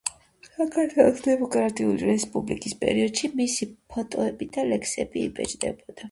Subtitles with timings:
[0.45, 5.97] საქართველოს დემოკრატიული რესპუბლიკის პერიოდში მისი ფოტოები და ლექსები იბეჭდებოდა.